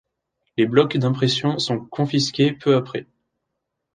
[0.57, 3.05] Les blocs d'impression sont confisqués peu après.